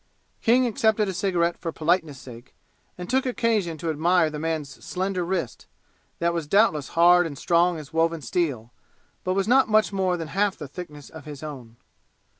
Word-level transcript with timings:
King 0.41 0.65
accepted 0.65 1.07
a 1.07 1.13
cigarette 1.13 1.59
for 1.59 1.71
politeness' 1.71 2.17
sake 2.17 2.55
and 2.97 3.07
took 3.07 3.23
occasion 3.27 3.77
to 3.77 3.91
admire 3.91 4.31
the 4.31 4.39
man's 4.39 4.83
slender 4.83 5.23
wrist, 5.23 5.67
that 6.17 6.33
was 6.33 6.47
doubtless 6.47 6.87
hard 6.97 7.27
and 7.27 7.37
strong 7.37 7.77
as 7.77 7.93
woven 7.93 8.23
steel, 8.23 8.73
but 9.23 9.35
was 9.35 9.47
not 9.47 9.69
much 9.69 9.93
more 9.93 10.17
than 10.17 10.29
half 10.29 10.57
the 10.57 10.67
thickness 10.67 11.11
of 11.11 11.25
his 11.25 11.43
own. 11.43 11.75